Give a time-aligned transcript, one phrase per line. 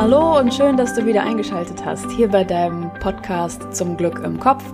[0.00, 4.40] Hallo und schön, dass du wieder eingeschaltet hast hier bei deinem Podcast Zum Glück im
[4.40, 4.64] Kopf,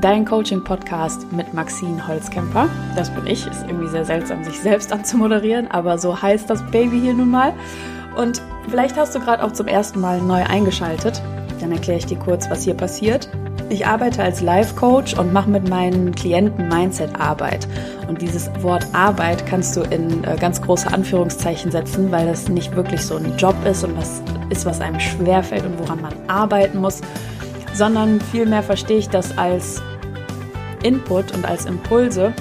[0.00, 2.68] dein Coaching-Podcast mit Maxine Holzkemper.
[2.94, 3.44] Das bin ich.
[3.48, 7.52] Ist irgendwie sehr seltsam, sich selbst anzumoderieren, aber so heißt das Baby hier nun mal.
[8.16, 8.40] Und
[8.70, 11.20] vielleicht hast du gerade auch zum ersten Mal neu eingeschaltet.
[11.60, 13.28] Dann erkläre ich dir kurz, was hier passiert.
[13.68, 17.66] Ich arbeite als Life-Coach und mache mit meinen Klienten Mindset-Arbeit.
[18.08, 22.74] Und dieses Wort Arbeit kannst du in äh, ganz große Anführungszeichen setzen, weil das nicht
[22.76, 26.78] wirklich so ein Job ist und was ist, was einem schwerfällt und woran man arbeiten
[26.78, 27.00] muss,
[27.74, 29.82] sondern vielmehr verstehe ich das als
[30.82, 32.32] Input und als Impulse,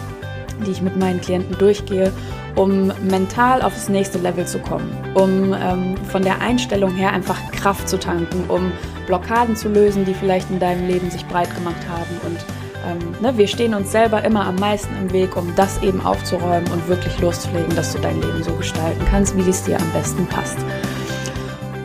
[0.65, 2.11] die ich mit meinen Klienten durchgehe,
[2.55, 7.89] um mental aufs nächste Level zu kommen, um ähm, von der Einstellung her einfach Kraft
[7.89, 8.71] zu tanken, um
[9.07, 12.19] Blockaden zu lösen, die vielleicht in deinem Leben sich breit gemacht haben.
[12.25, 12.37] Und
[12.85, 16.71] ähm, ne, wir stehen uns selber immer am meisten im Weg, um das eben aufzuräumen
[16.71, 20.25] und wirklich loszulegen, dass du dein Leben so gestalten kannst, wie es dir am besten
[20.27, 20.57] passt.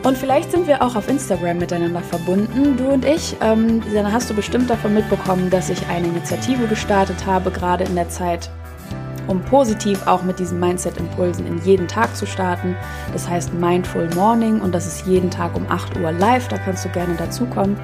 [0.03, 3.35] Und vielleicht sind wir auch auf Instagram miteinander verbunden, du und ich.
[3.41, 7.95] Ähm, dann hast du bestimmt davon mitbekommen, dass ich eine Initiative gestartet habe, gerade in
[7.95, 8.49] der Zeit
[9.31, 12.75] um positiv auch mit diesen Mindset-Impulsen in jeden Tag zu starten.
[13.13, 16.85] Das heißt Mindful Morning und das ist jeden Tag um 8 Uhr live, da kannst
[16.85, 17.77] du gerne dazukommen.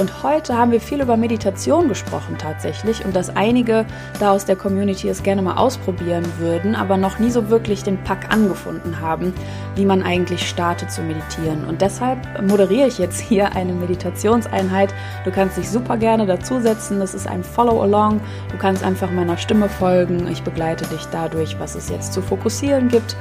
[0.00, 3.84] Und heute haben wir viel über Meditation gesprochen tatsächlich und dass einige
[4.18, 8.02] da aus der Community es gerne mal ausprobieren würden, aber noch nie so wirklich den
[8.02, 9.34] Pack angefunden haben,
[9.74, 11.66] wie man eigentlich startet zu meditieren.
[11.66, 14.94] Und deshalb moderiere ich jetzt hier eine Meditationseinheit.
[15.24, 16.98] Du kannst dich super gerne dazusetzen.
[16.98, 18.20] Das ist ein Follow-along.
[18.50, 20.28] Du kannst einfach meiner Stimme folgen.
[20.28, 23.16] Ich begleite dich dadurch, was es jetzt zu fokussieren gibt.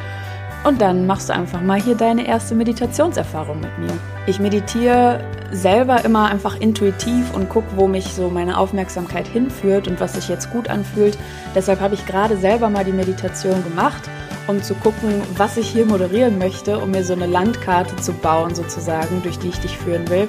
[0.63, 3.97] Und dann machst du einfach mal hier deine erste Meditationserfahrung mit mir.
[4.27, 9.99] Ich meditiere selber immer einfach intuitiv und gucke, wo mich so meine Aufmerksamkeit hinführt und
[10.01, 11.17] was sich jetzt gut anfühlt.
[11.55, 14.09] Deshalb habe ich gerade selber mal die Meditation gemacht,
[14.47, 18.53] um zu gucken, was ich hier moderieren möchte, um mir so eine Landkarte zu bauen
[18.53, 20.27] sozusagen, durch die ich dich führen will.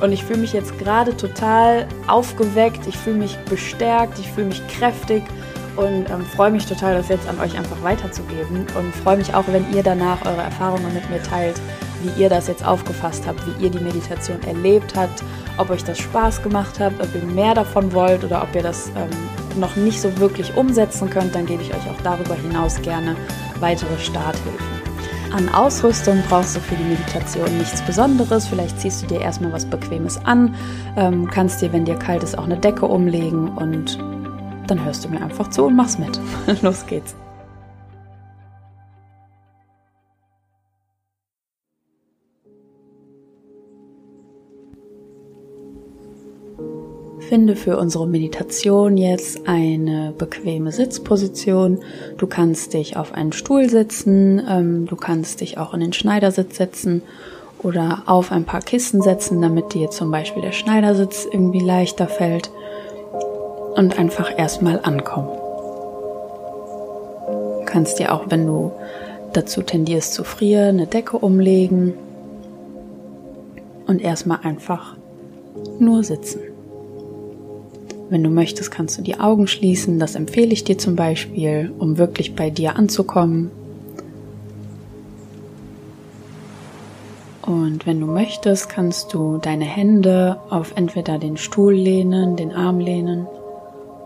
[0.00, 4.62] Und ich fühle mich jetzt gerade total aufgeweckt, ich fühle mich bestärkt, ich fühle mich
[4.68, 5.22] kräftig
[5.76, 9.44] und ähm, freue mich total, das jetzt an euch einfach weiterzugeben und freue mich auch,
[9.48, 11.60] wenn ihr danach eure Erfahrungen mit mir teilt,
[12.02, 15.22] wie ihr das jetzt aufgefasst habt, wie ihr die Meditation erlebt habt,
[15.58, 18.88] ob euch das Spaß gemacht hat, ob ihr mehr davon wollt oder ob ihr das
[18.88, 23.16] ähm, noch nicht so wirklich umsetzen könnt, dann gebe ich euch auch darüber hinaus gerne
[23.60, 24.82] weitere Starthilfen.
[25.32, 28.46] An Ausrüstung brauchst du für die Meditation nichts Besonderes.
[28.48, 30.54] Vielleicht ziehst du dir erstmal was Bequemes an,
[30.96, 33.98] ähm, kannst dir, wenn dir kalt ist, auch eine Decke umlegen und
[34.66, 36.18] dann hörst du mir einfach zu und mach's mit.
[36.62, 37.14] Los geht's.
[47.32, 51.78] Finde für unsere Meditation jetzt eine bequeme Sitzposition.
[52.18, 56.58] Du kannst dich auf einen Stuhl setzen, ähm, du kannst dich auch in den Schneidersitz
[56.58, 57.00] setzen
[57.62, 62.50] oder auf ein paar Kissen setzen, damit dir zum Beispiel der Schneidersitz irgendwie leichter fällt
[63.74, 65.30] und einfach erstmal ankommen.
[67.26, 68.72] Du kannst dir auch, wenn du
[69.32, 71.94] dazu tendierst zu frieren, eine Decke umlegen
[73.86, 74.96] und erstmal einfach
[75.78, 76.40] nur sitzen.
[78.10, 79.98] Wenn du möchtest, kannst du die Augen schließen.
[79.98, 83.50] Das empfehle ich dir zum Beispiel, um wirklich bei dir anzukommen.
[87.40, 92.80] Und wenn du möchtest, kannst du deine Hände auf entweder den Stuhl lehnen, den Arm
[92.80, 93.26] lehnen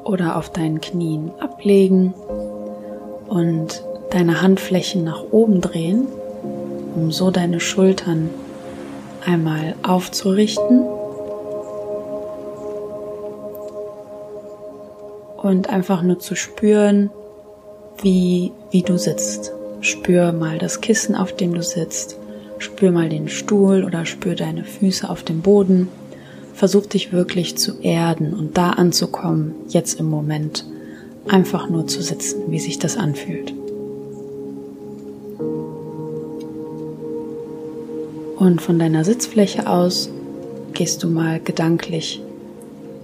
[0.06, 2.14] oder auf deinen Knien ablegen
[3.28, 6.06] und deine Handflächen nach oben drehen,
[6.94, 8.30] um so deine Schultern
[9.24, 10.84] einmal aufzurichten
[15.36, 17.10] und einfach nur zu spüren,
[18.00, 19.52] wie, wie du sitzt.
[19.80, 22.16] Spür mal das Kissen, auf dem du sitzt.
[22.58, 25.88] Spür mal den Stuhl oder spür deine Füße auf dem Boden.
[26.56, 30.64] Versuch dich wirklich zu erden und da anzukommen, jetzt im Moment.
[31.28, 33.52] Einfach nur zu sitzen, wie sich das anfühlt.
[38.38, 40.08] Und von deiner Sitzfläche aus
[40.72, 42.22] gehst du mal gedanklich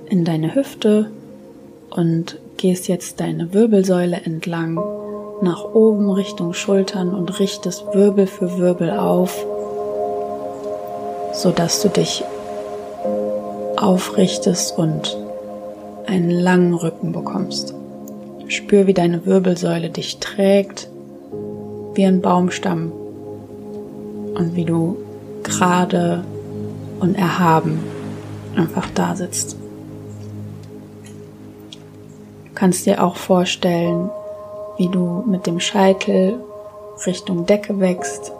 [0.08, 1.10] in deine Hüfte
[1.90, 4.76] und gehst jetzt deine Wirbelsäule entlang
[5.42, 9.44] nach oben Richtung Schultern und richtest Wirbel für Wirbel auf,
[11.34, 12.24] so dass du dich
[13.82, 15.16] aufrichtest und
[16.06, 17.74] einen langen Rücken bekommst.
[18.48, 20.88] Spür, wie deine Wirbelsäule dich trägt,
[21.94, 22.92] wie ein Baumstamm
[24.34, 24.96] und wie du
[25.42, 26.24] gerade
[27.00, 27.80] und erhaben
[28.56, 29.56] einfach da sitzt.
[32.44, 34.10] Du kannst dir auch vorstellen,
[34.76, 36.34] wie du mit dem Scheitel
[37.06, 38.32] Richtung Decke wächst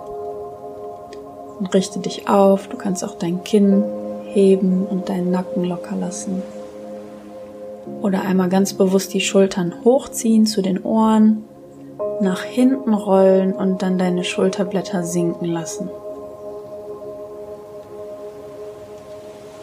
[1.58, 2.68] Und richte dich auf.
[2.68, 3.82] Du kannst auch dein Kinn
[4.32, 6.42] heben und deinen Nacken locker lassen.
[8.00, 11.44] Oder einmal ganz bewusst die Schultern hochziehen zu den Ohren,
[12.20, 15.88] nach hinten rollen und dann deine Schulterblätter sinken lassen.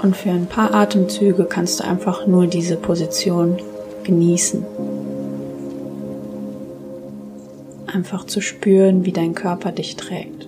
[0.02, 3.58] Und für ein paar Atemzüge kannst du einfach nur diese Position
[4.04, 4.66] genießen.
[7.94, 10.39] Einfach zu spüren, wie dein Körper dich trägt.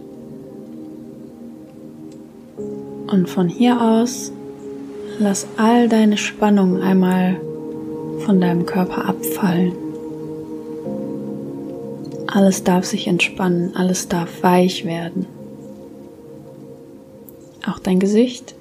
[3.12, 4.32] Und von hier aus
[5.20, 7.36] lass all deine Spannung einmal
[8.26, 9.74] von deinem Körper abfallen.
[12.28, 15.26] Alles darf sich entspannen, alles darf weich werden.
[17.70, 18.56] Auch dein Gesicht.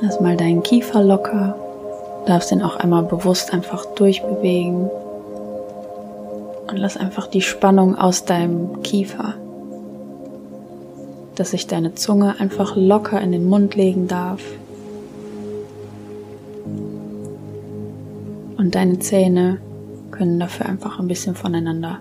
[0.00, 1.56] Lass mal deinen Kiefer locker.
[2.20, 4.90] Du darfst ihn auch einmal bewusst einfach durchbewegen.
[6.68, 9.34] Und lass einfach die Spannung aus deinem Kiefer.
[11.34, 14.42] Dass sich deine Zunge einfach locker in den Mund legen darf.
[18.56, 19.58] Und deine Zähne
[20.10, 21.98] können dafür einfach ein bisschen voneinander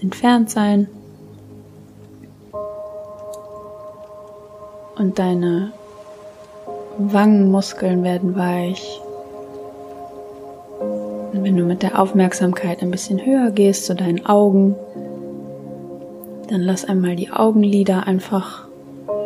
[0.00, 0.86] entfernt sein.
[4.96, 5.72] Und deine
[6.98, 9.00] Wangenmuskeln werden weich.
[11.32, 14.76] Und wenn du mit der Aufmerksamkeit ein bisschen höher gehst zu deinen Augen,
[16.48, 18.63] dann lass einmal die Augenlider einfach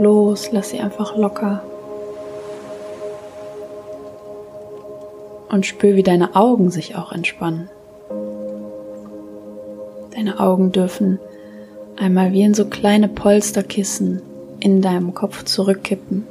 [0.00, 1.62] los, lass sie einfach locker.
[5.50, 7.70] Und spür, wie deine Augen sich auch entspannen.
[10.14, 11.18] Deine Augen dürfen
[11.96, 14.22] einmal wie in so kleine Polsterkissen
[14.60, 16.26] in deinem Kopf zurückkippen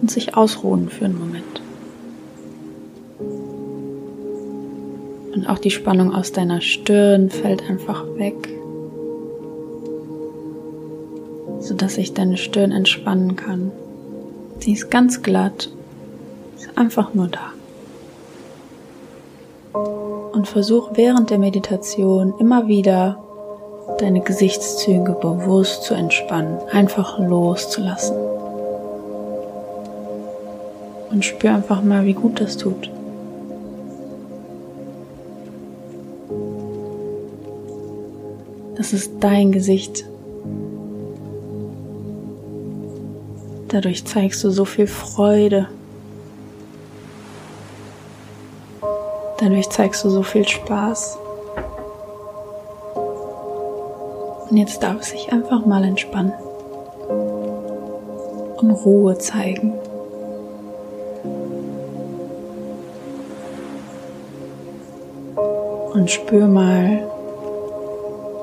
[0.00, 1.60] und sich ausruhen für einen Moment.
[5.34, 8.48] Und auch die Spannung aus deiner Stirn fällt einfach weg,
[11.66, 13.72] sodass sich deine Stirn entspannen kann.
[14.60, 15.68] Sie ist ganz glatt,
[16.56, 17.52] ist einfach nur da.
[20.32, 23.18] Und versuch während der Meditation immer wieder
[23.98, 28.16] deine Gesichtszüge bewusst zu entspannen, einfach loszulassen.
[31.10, 32.90] Und spür einfach mal, wie gut das tut.
[38.76, 40.04] Das ist dein Gesicht.
[43.68, 45.68] Dadurch zeigst du so viel Freude.
[49.38, 51.18] Dadurch zeigst du so viel Spaß.
[54.50, 56.32] Und jetzt darf es sich einfach mal entspannen
[58.58, 59.74] und Ruhe zeigen.
[65.96, 67.02] und spür mal,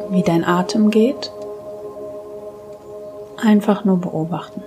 [0.10, 1.32] wie dein Atem geht.
[3.38, 4.64] Einfach nur beobachten.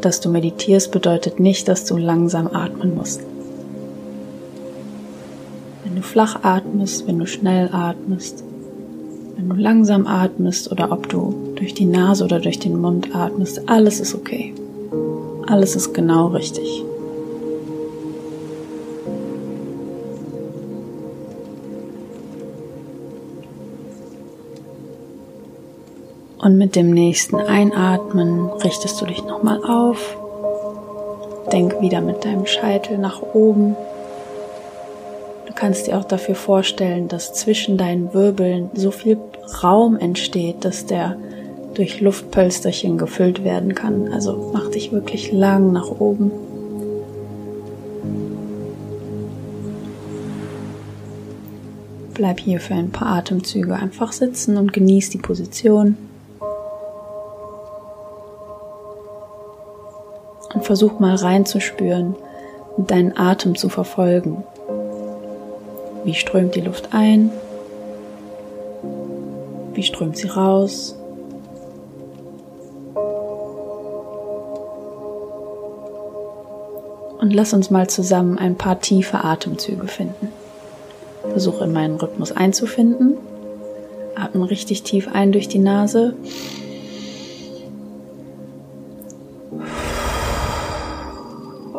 [0.00, 3.20] Dass du meditierst bedeutet nicht, dass du langsam atmen musst.
[5.84, 8.44] Wenn du flach atmest, wenn du schnell atmest,
[9.36, 13.68] wenn du langsam atmest oder ob du durch die Nase oder durch den Mund atmest,
[13.68, 14.54] alles ist okay.
[15.46, 16.84] Alles ist genau richtig.
[26.48, 30.16] Und mit dem nächsten Einatmen richtest du dich nochmal auf.
[31.52, 33.76] Denk wieder mit deinem Scheitel nach oben.
[35.46, 39.18] Du kannst dir auch dafür vorstellen, dass zwischen deinen Wirbeln so viel
[39.62, 41.18] Raum entsteht, dass der
[41.74, 44.10] durch Luftpölsterchen gefüllt werden kann.
[44.10, 46.30] Also mach dich wirklich lang nach oben.
[52.14, 56.07] Bleib hier für ein paar Atemzüge einfach sitzen und genieß die Position.
[60.68, 62.14] Versuch mal reinzuspüren
[62.76, 64.44] und deinen Atem zu verfolgen.
[66.04, 67.30] Wie strömt die Luft ein?
[69.72, 70.94] Wie strömt sie raus?
[77.18, 80.28] Und lass uns mal zusammen ein paar tiefe Atemzüge finden.
[81.30, 83.16] Versuche in meinen Rhythmus einzufinden.
[84.14, 86.12] Atme richtig tief ein durch die Nase.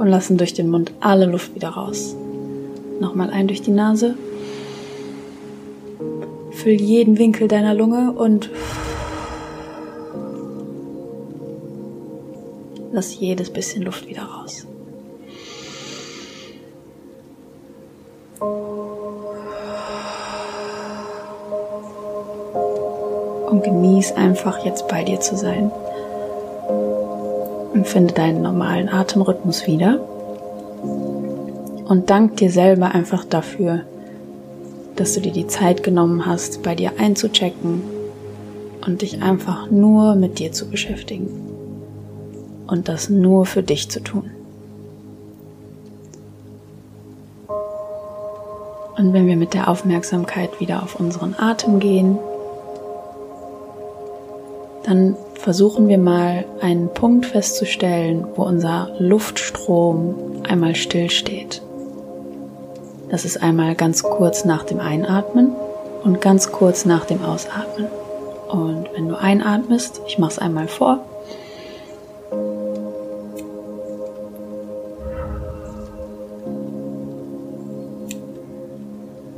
[0.10, 2.16] Und lassen durch den Mund alle Luft wieder raus.
[3.00, 4.16] Nochmal ein durch die Nase.
[6.52, 8.50] Füll jeden Winkel deiner Lunge und
[12.92, 14.66] lass jedes bisschen Luft wieder raus.
[23.50, 25.72] und genieß einfach jetzt bei dir zu sein.
[27.80, 30.02] Und finde deinen normalen Atemrhythmus wieder.
[31.88, 33.84] Und dank dir selber einfach dafür,
[34.98, 37.82] dass du dir die Zeit genommen hast, bei dir einzuchecken
[38.86, 41.30] und dich einfach nur mit dir zu beschäftigen.
[42.68, 44.30] Und das nur für dich zu tun.
[48.98, 52.18] Und wenn wir mit der Aufmerksamkeit wieder auf unseren Atem gehen,
[54.90, 60.16] dann versuchen wir mal einen Punkt festzustellen, wo unser Luftstrom
[60.50, 61.62] einmal stillsteht.
[63.12, 65.52] Das ist einmal ganz kurz nach dem Einatmen
[66.04, 67.86] und ganz kurz nach dem Ausatmen.
[68.50, 71.06] Und wenn du einatmest, ich mache es einmal vor.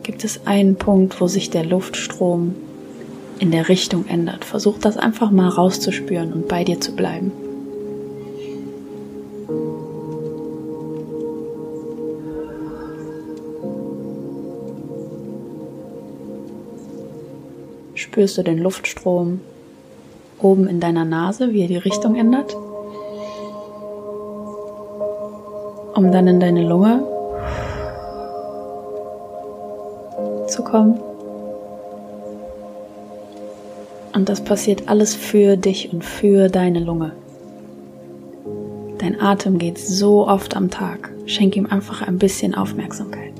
[0.03, 2.55] Gibt es einen Punkt, wo sich der Luftstrom
[3.41, 4.45] in der Richtung ändert?
[4.45, 7.31] Versuch das einfach mal rauszuspüren und bei dir zu bleiben.
[18.11, 19.39] spürst du den Luftstrom
[20.41, 22.53] oben in deiner Nase, wie er die Richtung ändert,
[25.95, 27.03] um dann in deine Lunge
[30.47, 31.10] zu kommen.
[34.13, 37.13] Und das passiert alles für dich und für deine Lunge.
[38.97, 41.11] Dein Atem geht so oft am Tag.
[41.25, 43.31] Schenk ihm einfach ein bisschen Aufmerksamkeit.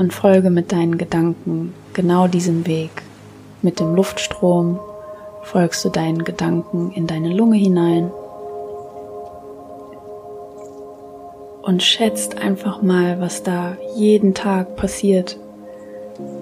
[0.00, 2.90] und folge mit deinen Gedanken genau diesem Weg.
[3.60, 4.80] Mit dem Luftstrom
[5.42, 8.10] folgst du deinen Gedanken in deine Lunge hinein
[11.62, 15.36] und schätzt einfach mal, was da jeden Tag passiert,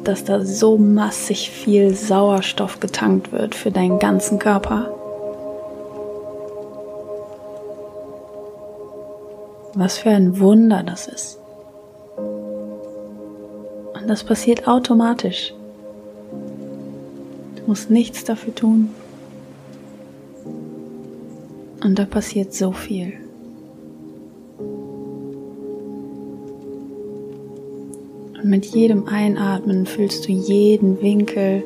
[0.04, 4.90] dass da so massig viel Sauerstoff getankt wird für deinen ganzen Körper.
[9.74, 11.38] Was für ein Wunder das ist.
[14.06, 15.52] Das passiert automatisch.
[17.56, 18.88] Du musst nichts dafür tun.
[21.84, 23.27] Und da passiert so viel.
[28.48, 31.64] Und mit jedem Einatmen fühlst du jeden Winkel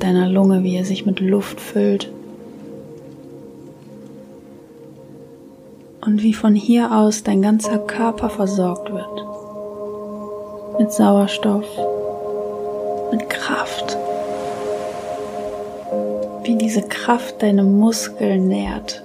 [0.00, 2.10] deiner Lunge, wie er sich mit Luft füllt.
[6.04, 9.24] Und wie von hier aus dein ganzer Körper versorgt wird
[10.80, 11.66] mit Sauerstoff,
[13.12, 13.96] mit Kraft.
[16.42, 19.04] Wie diese Kraft deine Muskeln nährt.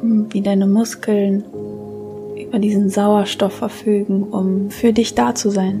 [0.00, 1.44] Wie deine Muskeln
[2.52, 5.80] über diesen Sauerstoff verfügen, um für dich da zu sein.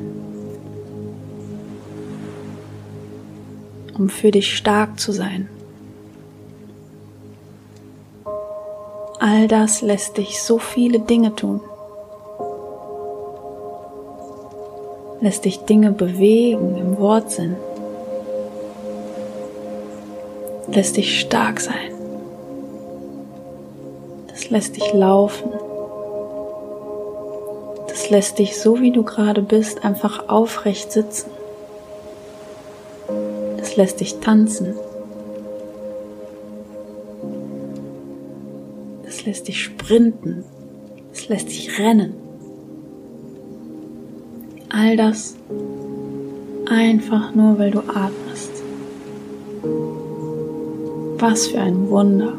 [3.98, 5.50] Um für dich stark zu sein.
[9.20, 11.60] All das lässt dich so viele Dinge tun.
[15.20, 17.54] lässt dich Dinge bewegen im Wortsinn,
[20.66, 21.92] lässt dich stark sein,
[24.26, 25.52] das lässt dich laufen,
[28.12, 31.30] lässt dich so wie du gerade bist einfach aufrecht sitzen,
[33.56, 34.74] das lässt dich tanzen,
[39.02, 40.44] das lässt dich sprinten,
[41.10, 42.12] das lässt dich rennen.
[44.68, 45.36] All das
[46.68, 48.52] einfach nur, weil du atmest.
[51.18, 52.34] Was für ein Wunder.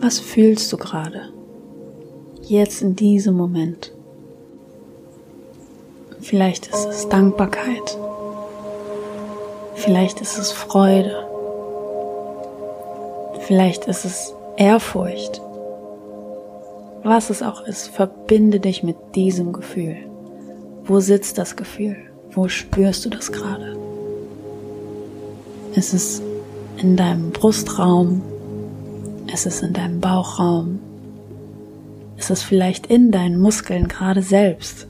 [0.00, 1.39] Was fühlst du gerade?
[2.50, 3.92] Jetzt in diesem Moment.
[6.20, 7.96] Vielleicht ist es Dankbarkeit.
[9.76, 11.26] Vielleicht ist es Freude.
[13.46, 15.40] Vielleicht ist es Ehrfurcht
[17.02, 19.96] was es auch ist, verbinde dich mit diesem Gefühl.
[20.84, 21.96] Wo sitzt das Gefühl?
[22.32, 23.76] Wo spürst du das gerade?
[25.74, 26.22] Ist es
[26.76, 28.22] in deinem Brustraum?
[29.32, 30.80] Ist es in deinem Bauchraum?
[32.20, 34.86] Ist es vielleicht in deinen Muskeln gerade selbst?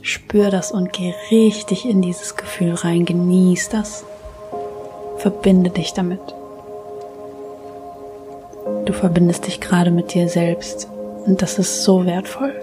[0.00, 3.04] Spür das und geh richtig in dieses Gefühl rein.
[3.04, 4.04] Genieß das.
[5.16, 6.20] Verbinde dich damit.
[8.84, 10.86] Du verbindest dich gerade mit dir selbst.
[11.26, 12.54] Und das ist so wertvoll.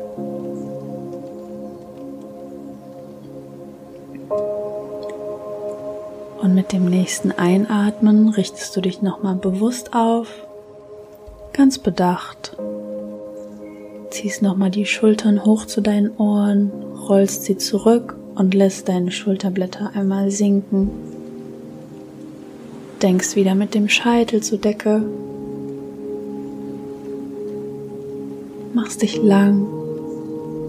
[6.42, 10.30] Und mit dem nächsten Einatmen richtest du dich nochmal bewusst auf,
[11.52, 12.56] ganz bedacht.
[14.26, 16.72] Ziehst nochmal die Schultern hoch zu deinen Ohren,
[17.08, 20.90] rollst sie zurück und lässt deine Schulterblätter einmal sinken.
[23.04, 25.04] Denkst wieder mit dem Scheitel zur Decke.
[28.74, 29.68] Machst dich lang,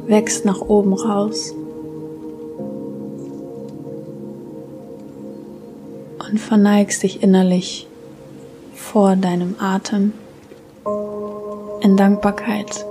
[0.07, 1.55] wächst nach oben raus.
[6.31, 7.87] Und verneigst dich innerlich
[8.75, 10.13] vor deinem Atem
[11.81, 12.85] in Dankbarkeit,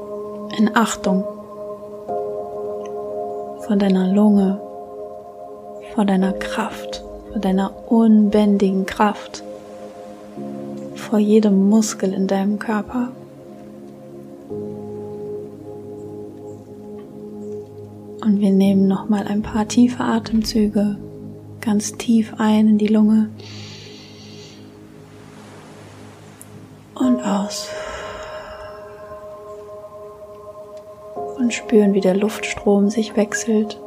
[0.57, 1.23] in Achtung
[3.59, 4.61] vor deiner Lunge,
[5.93, 9.43] vor deiner Kraft, vor deiner unbändigen Kraft,
[10.95, 13.09] vor jedem Muskel in deinem Körper.
[18.23, 20.97] Und wir nehmen noch mal ein paar tiefe Atemzüge
[21.65, 23.29] ganz tief ein in die Lunge
[26.93, 27.67] und aus.
[31.37, 33.79] Und spüren, wie der Luftstrom sich wechselt.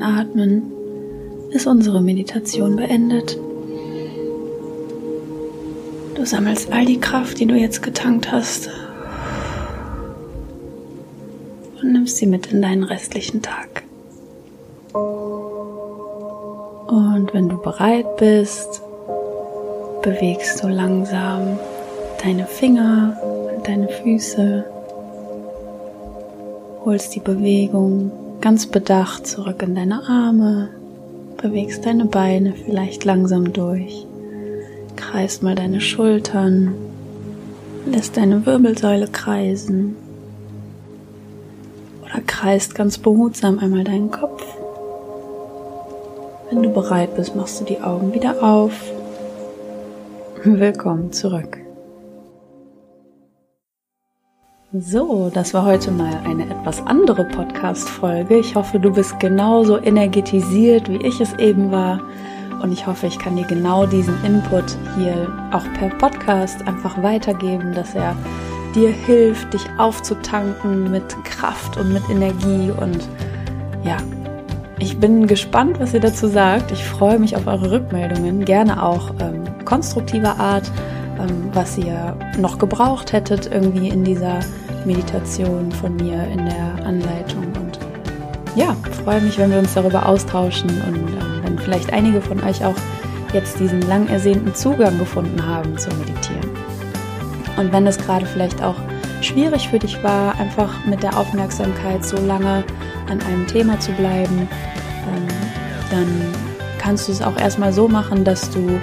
[0.00, 0.70] Einatmen
[1.50, 3.36] ist unsere Meditation beendet.
[6.14, 8.70] Du sammelst all die Kraft, die du jetzt getankt hast
[11.82, 13.82] und nimmst sie mit in deinen restlichen Tag.
[16.86, 18.82] Und wenn du bereit bist,
[20.02, 21.58] bewegst du langsam
[22.22, 23.20] deine Finger
[23.56, 24.64] und deine Füße,
[26.84, 30.68] holst die Bewegung ganz bedacht zurück in deine Arme,
[31.40, 34.06] bewegst deine Beine vielleicht langsam durch,
[34.96, 36.74] kreist mal deine Schultern,
[37.86, 39.96] lässt deine Wirbelsäule kreisen
[42.02, 44.44] oder kreist ganz behutsam einmal deinen Kopf.
[46.50, 48.72] Wenn du bereit bist, machst du die Augen wieder auf.
[50.44, 51.58] Willkommen zurück.
[54.74, 58.36] So, das war heute mal eine etwas andere Podcast-Folge.
[58.36, 62.02] Ich hoffe, du bist genauso energetisiert, wie ich es eben war.
[62.62, 67.72] Und ich hoffe, ich kann dir genau diesen Input hier auch per Podcast einfach weitergeben,
[67.72, 68.14] dass er
[68.74, 72.70] dir hilft, dich aufzutanken mit Kraft und mit Energie.
[72.70, 73.08] Und
[73.84, 73.96] ja,
[74.78, 76.72] ich bin gespannt, was ihr dazu sagt.
[76.72, 80.70] Ich freue mich auf eure Rückmeldungen, gerne auch ähm, konstruktiver Art
[81.52, 84.40] was ihr noch gebraucht hättet irgendwie in dieser
[84.84, 87.44] Meditation von mir in der Anleitung.
[87.60, 87.78] Und
[88.54, 92.64] ja, freue mich, wenn wir uns darüber austauschen und ähm, wenn vielleicht einige von euch
[92.64, 92.74] auch
[93.32, 96.50] jetzt diesen lang ersehnten Zugang gefunden haben zu meditieren.
[97.56, 98.76] Und wenn es gerade vielleicht auch
[99.20, 102.64] schwierig für dich war, einfach mit der Aufmerksamkeit so lange
[103.10, 104.48] an einem Thema zu bleiben,
[105.06, 105.28] ähm,
[105.90, 106.08] dann
[106.78, 108.80] kannst du es auch erstmal so machen, dass du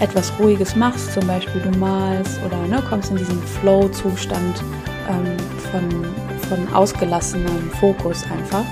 [0.00, 4.62] etwas Ruhiges machst, zum Beispiel du malst oder ne, kommst in diesen Flow-Zustand
[5.08, 5.36] ähm,
[5.70, 6.04] von,
[6.48, 8.64] von ausgelassenem Fokus einfach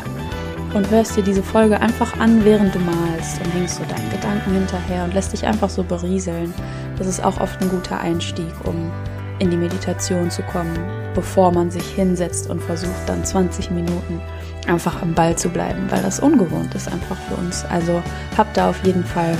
[0.74, 4.52] und hörst dir diese Folge einfach an, während du malst und hängst so deinen Gedanken
[4.52, 6.52] hinterher und lässt dich einfach so berieseln.
[6.98, 8.90] Das ist auch oft ein guter Einstieg, um
[9.38, 10.78] in die Meditation zu kommen,
[11.14, 14.20] bevor man sich hinsetzt und versucht dann 20 Minuten
[14.66, 17.64] einfach am Ball zu bleiben, weil das ungewohnt ist einfach für uns.
[17.66, 18.02] Also
[18.36, 19.36] habt da auf jeden Fall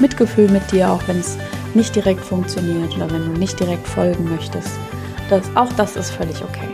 [0.00, 1.38] Mitgefühl mit dir, auch wenn es
[1.74, 4.70] nicht direkt funktioniert oder wenn du nicht direkt folgen möchtest.
[5.30, 6.68] Das, auch das ist völlig okay.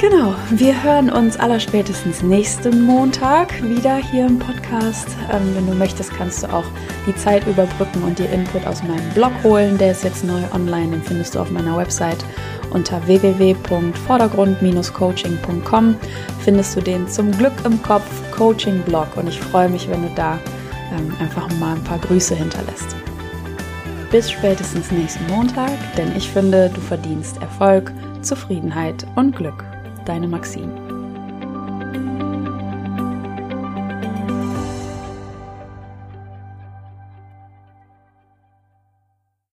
[0.00, 5.08] Genau, wir hören uns allerspätestens nächsten Montag wieder hier im Podcast.
[5.32, 6.66] Ähm, wenn du möchtest, kannst du auch
[7.08, 9.76] die Zeit überbrücken und dir Input aus meinem Blog holen.
[9.76, 12.24] Der ist jetzt neu online, den findest du auf meiner Website
[12.70, 15.96] unter www.vordergrund-coaching.com.
[16.44, 20.10] Findest du den zum Glück im Kopf Coaching Blog und ich freue mich, wenn du
[20.14, 20.38] da
[20.96, 22.96] ähm, einfach mal ein paar Grüße hinterlässt.
[24.10, 29.64] Bis spätestens nächsten Montag, denn ich finde, du verdienst Erfolg, Zufriedenheit und Glück.
[30.06, 30.87] Deine Maxine.